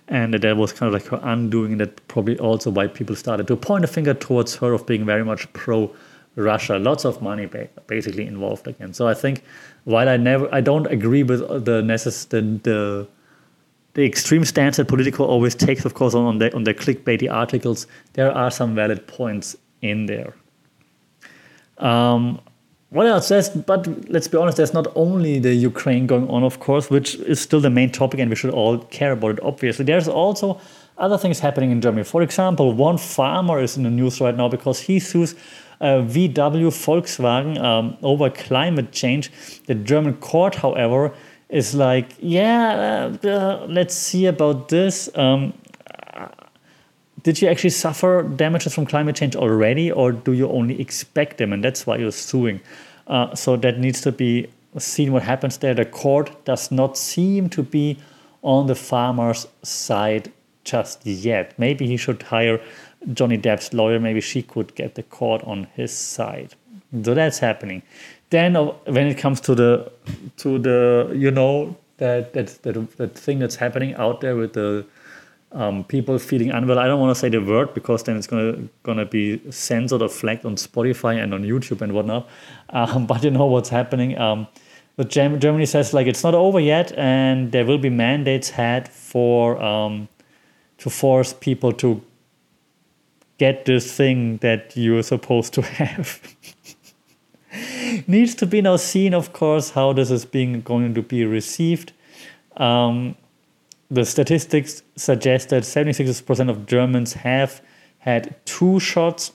And 0.10 0.34
that 0.34 0.58
was 0.58 0.72
kind 0.72 0.94
of 0.94 0.94
like 0.94 1.10
her 1.12 1.20
undoing, 1.24 1.77
that 1.77 2.08
probably 2.08 2.39
also 2.39 2.72
why 2.72 2.88
people 2.88 3.15
started 3.15 3.48
to 3.48 3.56
point 3.56 3.84
a 3.84 3.88
finger 3.88 4.13
towards 4.13 4.56
her 4.56 4.74
of 4.74 4.86
being 4.86 5.06
very 5.06 5.24
much 5.24 5.51
pro 5.53 5.94
Russia. 6.36 6.79
Lots 6.79 7.03
of 7.03 7.22
money 7.22 7.50
basically 7.88 8.25
involved 8.25 8.67
again. 8.67 8.94
So 8.94 9.08
I 9.08 9.13
think 9.13 9.44
while 9.84 10.08
I 10.08 10.17
never, 10.17 10.53
I 10.53 10.62
don't 10.62 10.88
agree 10.88 11.24
with 11.24 11.39
the 11.39 11.82
necess- 11.82 12.29
the, 12.29 12.41
the 12.41 13.08
the 13.94 14.06
extreme 14.06 14.46
stance 14.46 14.77
that 14.77 14.88
Politico 14.88 15.25
always 15.25 15.56
takes, 15.56 15.84
of 15.84 15.96
course, 15.96 16.13
on 16.13 16.38
the 16.38 16.56
on 16.56 16.63
their 16.65 16.75
clickbaity 16.75 17.32
articles, 17.32 17.88
there 18.13 18.32
are 18.32 18.51
some 18.51 18.75
valid 18.75 19.08
points 19.08 19.56
in 19.82 20.06
there. 20.06 20.36
Um, 21.79 22.39
else? 22.96 23.27
There's, 23.27 23.50
but 23.50 23.88
let's 24.10 24.27
be 24.27 24.38
honest, 24.38 24.58
there's 24.58 24.74
not 24.74 24.88
only 24.96 25.39
the 25.39 25.53
Ukraine 25.53 26.08
going 26.08 26.29
on, 26.29 26.44
of 26.44 26.60
course, 26.60 26.89
which 26.89 27.15
is 27.15 27.39
still 27.41 27.60
the 27.60 27.70
main 27.70 27.91
topic, 27.91 28.20
and 28.20 28.29
we 28.29 28.36
should 28.36 28.53
all 28.53 28.79
care 28.79 29.12
about 29.12 29.32
it, 29.32 29.39
obviously. 29.44 29.86
There's 29.86 30.08
also 30.08 30.60
other 30.98 31.17
things 31.17 31.39
happening 31.39 31.72
in 31.72 31.82
Germany. 31.82 32.03
For 32.03 32.22
example, 32.22 32.74
one 32.74 32.98
farmer 32.98 33.60
is 33.60 33.77
in 33.77 33.84
the 33.84 33.89
news 33.89 34.22
right 34.22 34.36
now 34.36 34.48
because 34.48 34.79
he 34.79 35.00
sues 35.00 35.36
uh, 35.82 36.01
VW 36.01 36.70
Volkswagen 36.72 37.62
um, 37.62 37.98
over 38.01 38.29
climate 38.29 38.91
change. 38.91 39.32
The 39.65 39.75
German 39.75 40.15
court, 40.15 40.56
however, 40.56 41.13
is 41.50 41.75
like, 41.75 42.13
yeah, 42.20 43.12
uh, 43.24 43.27
uh, 43.27 43.65
let's 43.70 43.96
see 43.96 44.25
about 44.25 44.70
this. 44.70 45.10
Um, 45.15 45.53
did 47.24 47.42
you 47.42 47.48
actually 47.48 47.72
suffer 47.72 48.24
damages 48.24 48.74
from 48.74 48.86
climate 48.86 49.16
change 49.16 49.36
already, 49.36 49.92
or 49.92 50.12
do 50.12 50.34
you 50.34 50.50
only 50.50 50.80
expect 50.80 51.38
them? 51.38 51.52
And 51.52 51.64
that's 51.64 51.88
why 51.88 51.98
you're 51.98 52.12
suing. 52.12 52.62
Uh, 53.08 53.34
so 53.36 53.56
that 53.58 53.80
needs 53.80 54.02
to 54.02 54.12
be 54.12 54.48
seen 54.78 55.12
what 55.12 55.24
happens 55.24 55.58
there. 55.58 55.74
The 55.74 55.86
court 55.86 56.46
does 56.46 56.72
not 56.72 56.98
seem 56.98 57.50
to 57.50 57.64
be 57.64 57.98
on 58.44 58.68
the 58.68 58.76
farmer's 58.76 59.48
side 59.64 60.32
just 60.64 61.06
yet. 61.06 61.58
Maybe 61.58 61.88
he 61.88 61.98
should 61.98 62.22
hire 62.22 62.62
Johnny 63.14 63.38
Depp's 63.38 63.74
lawyer. 63.74 64.00
Maybe 64.00 64.22
she 64.22 64.42
could 64.42 64.76
get 64.76 64.96
the 64.96 65.04
court 65.04 65.44
on 65.44 65.68
his 65.76 65.92
side. 65.92 66.54
So 67.04 67.14
that's 67.14 67.40
happening. 67.40 67.82
Then 68.30 68.56
uh, 68.56 68.66
when 68.86 69.08
it 69.08 69.18
comes 69.18 69.42
to 69.42 69.56
the 69.56 69.92
to 70.38 70.60
the 70.60 71.12
you 71.16 71.32
know 71.32 71.78
that 71.98 72.34
that 72.34 72.62
that, 72.64 72.98
that 72.98 73.16
thing 73.16 73.40
that's 73.40 73.56
happening 73.56 73.96
out 73.96 74.22
there 74.22 74.36
with 74.36 74.54
the 74.54 74.86
um, 75.51 75.84
people 75.84 76.20
feeling 76.20 76.51
unwell. 76.51 76.80
I 76.80 76.88
don't 76.88 77.00
want 77.00 77.16
to 77.16 77.20
say 77.20 77.30
the 77.30 77.39
word 77.39 77.74
because 77.74 78.04
then 78.04 78.18
it's 78.18 78.27
gonna 78.27 78.68
gonna 78.84 79.06
be 79.06 79.42
censored 79.51 80.01
or 80.01 80.10
flagged 80.10 80.46
on 80.46 80.56
Spotify 80.56 81.22
and 81.22 81.34
on 81.34 81.44
YouTube 81.44 81.82
and 81.82 81.94
whatnot. 81.94 82.27
Um, 82.70 83.06
but 83.08 83.24
you 83.24 83.32
know 83.32 83.46
what's 83.46 83.70
happening. 83.70 84.18
Um, 84.18 84.48
but 84.98 85.10
Germany 85.10 85.66
says 85.66 85.94
like 85.94 86.08
it's 86.08 86.24
not 86.24 86.34
over 86.34 86.60
yet, 86.60 86.92
and 86.98 87.51
there 87.51 87.66
will 87.66 87.77
be 87.77 87.89
mandates 87.89 88.50
had 88.50 88.89
for 88.89 89.62
um, 89.62 90.10
to 90.80 90.89
force 90.89 91.34
people 91.34 91.72
to 91.74 92.01
get 93.38 93.66
this 93.66 93.96
thing 93.96 94.38
that 94.38 94.75
you're 94.75 95.04
supposed 95.04 95.54
to 95.54 95.62
have. 95.82 96.22
Needs 98.08 98.36
to 98.36 98.46
be 98.46 98.62
now 98.62 98.75
seen, 98.75 99.13
of 99.13 99.34
course, 99.34 99.72
how 99.72 99.94
this 99.94 100.12
is 100.12 100.25
being 100.25 100.62
going 100.62 100.94
to 100.96 101.01
be 101.01 101.25
received. 101.25 101.94
Um, 102.58 103.16
the 103.89 104.06
statistics 104.06 104.84
suggest 104.96 105.50
that 105.50 105.63
76% 105.63 106.50
of 106.50 106.65
Germans 106.65 107.13
have 107.13 107.62
had 108.00 108.36
two 108.46 108.79
shots. 108.79 109.32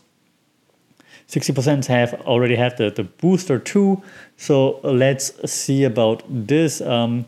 60% 1.28 1.86
have 1.86 2.14
already 2.22 2.56
had 2.56 2.76
the, 2.76 2.90
the 2.90 3.04
booster 3.04 3.58
too. 3.58 4.02
So 4.36 4.80
let's 4.82 5.50
see 5.50 5.84
about 5.84 6.22
this. 6.28 6.80
Um, 6.80 7.24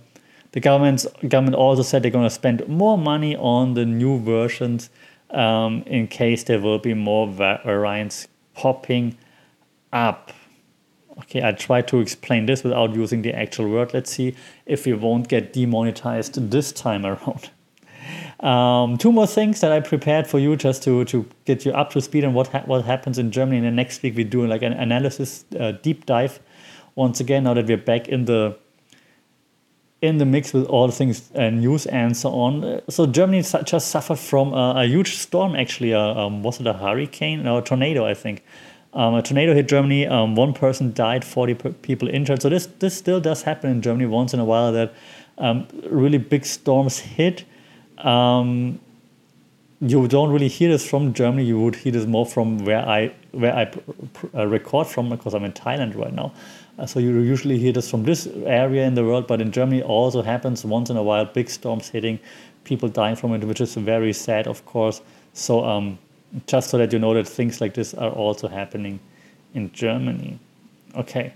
the 0.52 0.60
government's, 0.60 1.06
government 1.26 1.56
also 1.56 1.82
said 1.82 2.02
they're 2.02 2.10
going 2.10 2.26
to 2.26 2.30
spend 2.30 2.66
more 2.68 2.98
money 2.98 3.34
on 3.36 3.74
the 3.74 3.84
new 3.84 4.20
versions 4.20 4.90
um, 5.30 5.82
in 5.86 6.06
case 6.06 6.44
there 6.44 6.60
will 6.60 6.78
be 6.78 6.94
more 6.94 7.26
variants 7.26 8.28
popping 8.54 9.16
up. 9.92 10.32
Okay, 11.18 11.42
I 11.42 11.52
try 11.52 11.80
to 11.82 12.00
explain 12.00 12.46
this 12.46 12.64
without 12.64 12.94
using 12.94 13.22
the 13.22 13.32
actual 13.32 13.68
word. 13.68 13.94
Let's 13.94 14.10
see 14.10 14.34
if 14.66 14.84
we 14.84 14.94
won't 14.94 15.28
get 15.28 15.52
demonetized 15.52 16.50
this 16.50 16.72
time 16.72 17.06
around. 17.06 17.50
Um, 18.40 18.98
two 18.98 19.10
more 19.10 19.26
things 19.26 19.60
that 19.62 19.72
I 19.72 19.80
prepared 19.80 20.26
for 20.26 20.38
you 20.38 20.54
just 20.56 20.82
to, 20.82 21.06
to 21.06 21.26
get 21.46 21.64
you 21.64 21.72
up 21.72 21.90
to 21.92 22.00
speed 22.02 22.24
on 22.24 22.34
what 22.34 22.48
ha- 22.48 22.64
what 22.66 22.84
happens 22.84 23.16
in 23.16 23.30
Germany. 23.30 23.56
And 23.58 23.66
then 23.66 23.76
next 23.76 24.02
week 24.02 24.16
we 24.16 24.24
do 24.24 24.46
like 24.46 24.60
an 24.60 24.74
analysis 24.74 25.46
uh, 25.58 25.72
deep 25.72 26.04
dive 26.04 26.40
once 26.94 27.20
again. 27.20 27.44
Now 27.44 27.54
that 27.54 27.66
we're 27.66 27.78
back 27.78 28.08
in 28.08 28.26
the 28.26 28.58
in 30.02 30.18
the 30.18 30.26
mix 30.26 30.52
with 30.52 30.66
all 30.66 30.90
things 30.90 31.30
uh, 31.34 31.48
news 31.48 31.86
and 31.86 32.14
so 32.14 32.28
on. 32.30 32.82
So 32.90 33.06
Germany 33.06 33.42
just 33.64 33.88
suffered 33.88 34.18
from 34.18 34.52
a, 34.52 34.74
a 34.76 34.84
huge 34.84 35.16
storm. 35.16 35.56
Actually, 35.56 35.94
uh, 35.94 36.00
um, 36.00 36.42
was 36.42 36.60
it 36.60 36.66
a 36.66 36.74
hurricane? 36.74 37.44
No, 37.44 37.58
a 37.58 37.62
tornado, 37.62 38.04
I 38.04 38.12
think. 38.12 38.44
Um, 38.94 39.14
a 39.14 39.22
tornado 39.22 39.54
hit 39.54 39.68
Germany. 39.68 40.06
Um, 40.06 40.36
one 40.36 40.52
person 40.52 40.92
died, 40.92 41.24
40 41.24 41.54
people 41.82 42.08
injured. 42.08 42.42
So 42.42 42.48
this 42.48 42.66
this 42.78 42.96
still 42.96 43.20
does 43.20 43.42
happen 43.42 43.70
in 43.70 43.82
Germany 43.82 44.06
once 44.06 44.32
in 44.32 44.40
a 44.40 44.44
while 44.44 44.72
that 44.72 44.94
um, 45.38 45.66
really 45.90 46.18
big 46.18 46.44
storms 46.46 46.98
hit. 47.00 47.44
Um, 47.98 48.80
you 49.80 50.06
don't 50.08 50.30
really 50.30 50.48
hear 50.48 50.70
this 50.70 50.88
from 50.88 51.12
Germany. 51.12 51.44
You 51.44 51.60
would 51.60 51.74
hear 51.74 51.92
this 51.92 52.06
more 52.06 52.24
from 52.24 52.64
where 52.64 52.88
I 52.88 53.12
where 53.32 53.54
I 53.54 53.70
uh, 54.34 54.46
record 54.46 54.86
from 54.86 55.10
because 55.10 55.34
I'm 55.34 55.44
in 55.44 55.52
Thailand 55.52 55.96
right 55.96 56.12
now. 56.12 56.32
Uh, 56.78 56.86
so 56.86 57.00
you 57.00 57.18
usually 57.20 57.58
hear 57.58 57.72
this 57.72 57.90
from 57.90 58.04
this 58.04 58.26
area 58.46 58.86
in 58.86 58.94
the 58.94 59.04
world, 59.04 59.26
but 59.26 59.40
in 59.40 59.52
Germany 59.52 59.82
also 59.82 60.22
happens 60.22 60.64
once 60.64 60.90
in 60.90 60.96
a 60.96 61.02
while. 61.02 61.24
Big 61.24 61.50
storms 61.50 61.88
hitting, 61.88 62.18
people 62.64 62.88
dying 62.88 63.16
from 63.16 63.34
it, 63.34 63.44
which 63.44 63.60
is 63.60 63.74
very 63.74 64.12
sad, 64.12 64.46
of 64.46 64.64
course. 64.64 65.00
So 65.34 65.64
um, 65.64 65.98
just 66.46 66.70
so 66.70 66.78
that 66.78 66.92
you 66.92 66.98
know 66.98 67.14
that 67.14 67.28
things 67.28 67.60
like 67.60 67.74
this 67.74 67.94
are 67.94 68.10
also 68.10 68.48
happening 68.48 69.00
in 69.54 69.72
Germany. 69.72 70.38
Okay. 70.96 71.32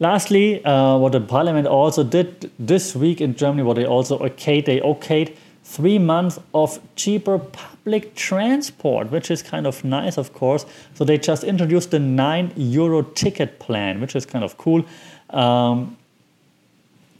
Lastly, 0.00 0.64
uh, 0.64 0.96
what 0.96 1.12
the 1.12 1.20
parliament 1.20 1.66
also 1.66 2.04
did 2.04 2.50
this 2.58 2.94
week 2.94 3.20
in 3.20 3.34
Germany, 3.34 3.64
what 3.64 3.76
they 3.76 3.84
also 3.84 4.18
okayed, 4.18 4.64
they 4.64 4.80
okayed 4.80 5.36
three 5.64 5.98
months 5.98 6.38
of 6.54 6.80
cheaper 6.96 7.38
public 7.38 8.14
transport, 8.14 9.10
which 9.10 9.30
is 9.30 9.42
kind 9.42 9.66
of 9.66 9.84
nice, 9.84 10.16
of 10.16 10.32
course. 10.32 10.64
So 10.94 11.04
they 11.04 11.18
just 11.18 11.44
introduced 11.44 11.90
the 11.90 11.98
nine 11.98 12.52
euro 12.56 13.02
ticket 13.02 13.58
plan, 13.58 14.00
which 14.00 14.14
is 14.14 14.24
kind 14.24 14.44
of 14.44 14.56
cool. 14.56 14.84
Um, 15.30 15.96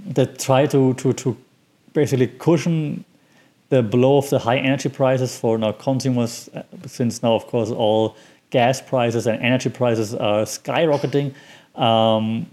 that 0.07 0.38
try 0.38 0.67
to, 0.67 0.95
to, 0.95 1.12
to 1.12 1.37
basically 1.93 2.28
cushion 2.28 3.05
the 3.69 3.83
blow 3.83 4.19
of 4.19 4.31
the 4.31 4.39
high 4.39 4.57
energy 4.57 4.89
prices 4.89 5.39
for 5.39 5.59
now 5.59 5.73
consumers, 5.73 6.49
uh, 6.55 6.63
since 6.87 7.23
now, 7.23 7.35
of 7.35 7.47
course, 7.47 7.71
all 7.71 8.17
gas 8.51 8.81
prices 8.81 9.27
and 9.27 9.41
energy 9.43 9.69
prices 9.69 10.15
are 10.15 10.43
skyrocketing. 10.45 11.35
Um, 11.75 12.47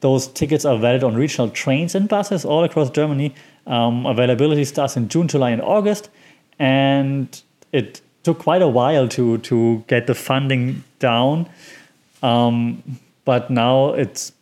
those 0.00 0.28
tickets 0.28 0.64
are 0.64 0.78
valid 0.78 1.02
on 1.02 1.14
regional 1.14 1.50
trains 1.50 1.94
and 1.94 2.08
buses 2.08 2.44
all 2.44 2.62
across 2.64 2.90
Germany. 2.90 3.34
Um, 3.66 4.06
availability 4.06 4.64
starts 4.64 4.96
in 4.96 5.08
June, 5.08 5.26
July, 5.26 5.50
and 5.50 5.62
August, 5.62 6.10
and 6.58 7.42
it 7.72 8.00
took 8.22 8.38
quite 8.38 8.62
a 8.62 8.68
while 8.68 9.08
to 9.08 9.38
to 9.38 9.84
get 9.88 10.06
the 10.06 10.14
funding 10.14 10.84
down. 11.00 11.48
Um, 12.22 12.98
but 13.24 13.50
now 13.50 13.94
it's 13.94 14.32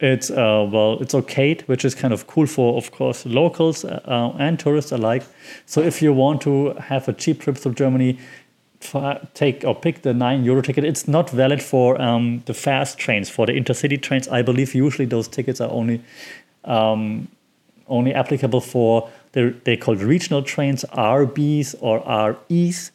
it's 0.00 0.30
uh, 0.30 0.68
well 0.70 0.98
it's 1.00 1.14
okay, 1.14 1.58
which 1.66 1.84
is 1.84 1.94
kind 1.94 2.12
of 2.12 2.26
cool 2.26 2.46
for 2.46 2.76
of 2.76 2.90
course 2.90 3.26
locals 3.26 3.84
uh, 3.84 4.34
and 4.38 4.58
tourists 4.58 4.92
alike. 4.92 5.24
So 5.66 5.80
if 5.80 6.02
you 6.02 6.12
want 6.12 6.40
to 6.42 6.74
have 6.74 7.08
a 7.08 7.12
cheap 7.12 7.40
trip 7.40 7.56
through 7.56 7.74
Germany, 7.74 8.18
take 9.34 9.64
or 9.64 9.74
pick 9.74 10.02
the 10.02 10.14
nine 10.14 10.44
euro 10.44 10.62
ticket. 10.62 10.84
It's 10.84 11.06
not 11.06 11.30
valid 11.30 11.62
for 11.62 12.00
um, 12.00 12.42
the 12.46 12.54
fast 12.54 12.98
trains, 12.98 13.28
for 13.28 13.46
the 13.46 13.52
intercity 13.52 14.00
trains. 14.00 14.26
I 14.28 14.42
believe 14.42 14.74
usually 14.74 15.06
those 15.06 15.28
tickets 15.28 15.60
are 15.60 15.70
only 15.70 16.02
um, 16.64 17.28
only 17.88 18.14
applicable 18.14 18.60
for 18.60 19.10
the 19.32 19.54
they 19.64 19.76
called 19.76 20.00
regional 20.00 20.42
trains, 20.42 20.84
RBs 20.92 21.74
or 21.80 21.98
REs, 21.98 22.90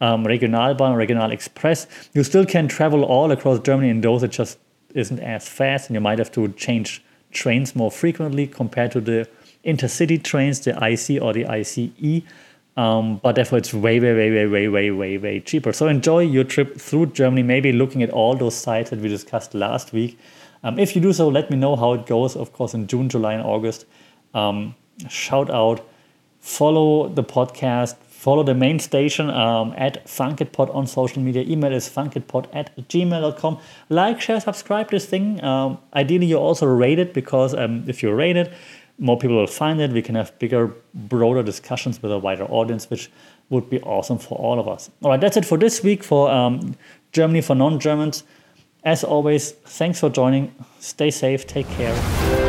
um, 0.00 0.24
Regionalbahn, 0.24 0.96
Regional 0.96 1.30
Express. 1.30 1.86
You 2.14 2.24
still 2.24 2.46
can 2.46 2.68
travel 2.68 3.04
all 3.04 3.30
across 3.30 3.58
Germany 3.60 3.90
in 3.90 4.00
those. 4.00 4.22
It 4.22 4.30
just 4.30 4.58
isn't 4.94 5.20
as 5.20 5.48
fast, 5.48 5.88
and 5.88 5.94
you 5.94 6.00
might 6.00 6.18
have 6.18 6.32
to 6.32 6.48
change 6.52 7.02
trains 7.30 7.76
more 7.76 7.90
frequently 7.90 8.46
compared 8.46 8.92
to 8.92 9.00
the 9.00 9.28
intercity 9.64 10.22
trains, 10.22 10.60
the 10.60 10.70
IC 10.70 11.22
or 11.22 11.32
the 11.32 11.46
ICE. 11.46 12.22
Um, 12.76 13.18
but 13.18 13.34
therefore, 13.34 13.58
it's 13.58 13.74
way, 13.74 13.98
way, 13.98 14.14
way, 14.14 14.30
way, 14.30 14.46
way, 14.46 14.68
way, 14.68 14.90
way, 14.90 15.18
way 15.18 15.40
cheaper. 15.40 15.72
So 15.72 15.88
enjoy 15.88 16.20
your 16.20 16.44
trip 16.44 16.80
through 16.80 17.06
Germany, 17.06 17.42
maybe 17.42 17.72
looking 17.72 18.02
at 18.02 18.10
all 18.10 18.36
those 18.36 18.54
sites 18.54 18.90
that 18.90 19.00
we 19.00 19.08
discussed 19.08 19.52
last 19.52 19.92
week. 19.92 20.18
Um, 20.62 20.78
if 20.78 20.94
you 20.94 21.02
do 21.02 21.12
so, 21.12 21.28
let 21.28 21.50
me 21.50 21.56
know 21.56 21.74
how 21.76 21.94
it 21.94 22.06
goes, 22.06 22.36
of 22.36 22.52
course, 22.52 22.74
in 22.74 22.86
June, 22.86 23.08
July, 23.08 23.34
and 23.34 23.42
August. 23.42 23.84
Um, 24.32 24.76
shout 25.08 25.50
out, 25.50 25.86
follow 26.40 27.08
the 27.08 27.24
podcast, 27.24 27.96
follow 28.18 28.42
the 28.42 28.54
main 28.54 28.80
station 28.80 29.30
um, 29.30 29.72
at 29.76 30.04
funkitpod 30.06 30.74
on 30.74 30.86
social 30.86 31.22
media. 31.22 31.42
Email 31.42 31.72
is 31.72 31.88
funkitpod 31.88 32.48
at 32.52 32.76
gmail.com. 32.88 33.58
Like, 33.88 34.20
share, 34.20 34.40
subscribe 34.40 34.90
this 34.90 35.06
thing. 35.06 35.42
Um, 35.44 35.78
ideally, 35.94 36.26
you 36.26 36.36
also 36.36 36.66
rate 36.66 36.98
it 36.98 37.14
because 37.14 37.54
um, 37.54 37.84
if 37.86 38.02
you 38.02 38.12
rate 38.12 38.36
it, 38.36 38.52
more 38.98 39.16
people 39.16 39.36
will 39.36 39.46
find 39.46 39.80
it. 39.80 39.92
We 39.92 40.02
can 40.02 40.16
have 40.16 40.36
bigger, 40.40 40.74
broader 40.94 41.44
discussions 41.44 42.02
with 42.02 42.10
a 42.10 42.18
wider 42.18 42.44
audience, 42.44 42.90
which 42.90 43.08
would 43.50 43.70
be 43.70 43.80
awesome 43.82 44.18
for 44.18 44.36
all 44.36 44.58
of 44.58 44.66
us. 44.66 44.90
All 45.02 45.10
right, 45.10 45.20
that's 45.20 45.36
it 45.36 45.44
for 45.44 45.56
this 45.56 45.84
week 45.84 46.02
for 46.02 46.28
um, 46.28 46.74
Germany 47.12 47.40
for 47.40 47.54
non 47.54 47.78
Germans. 47.78 48.24
As 48.82 49.04
always, 49.04 49.52
thanks 49.52 50.00
for 50.00 50.10
joining. 50.10 50.52
Stay 50.80 51.12
safe, 51.12 51.46
take 51.46 51.68
care. 51.70 52.47